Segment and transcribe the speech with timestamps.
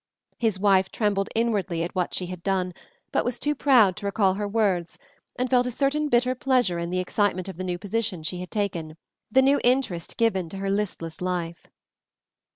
[0.39, 2.73] His wife trembled inwardly at what she had done,
[3.11, 4.97] but was too proud to recall her words
[5.35, 8.49] and felt a certain bitter pleasure in the excitement of the new position she had
[8.49, 8.97] taken,
[9.31, 11.67] the new interest given to her listless life.